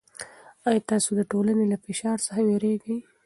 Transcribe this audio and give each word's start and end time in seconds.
آیا 0.67 0.81
تاسې 0.89 1.11
د 1.17 1.21
ټولنې 1.31 1.65
له 1.71 1.77
فشار 1.85 2.17
څخه 2.25 2.39
وېرېږئ؟ 2.47 2.97